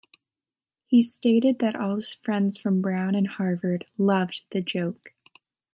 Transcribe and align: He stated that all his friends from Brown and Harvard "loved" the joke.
He 0.87 1.03
stated 1.03 1.59
that 1.59 1.75
all 1.75 1.93
his 1.93 2.11
friends 2.15 2.57
from 2.57 2.81
Brown 2.81 3.13
and 3.13 3.27
Harvard 3.27 3.85
"loved" 3.99 4.41
the 4.49 4.59
joke. 4.59 5.13